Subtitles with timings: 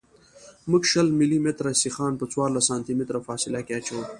[0.69, 4.03] موږ شل ملي متره سیخان په څوارلس سانتي متره فاصله کې اچوو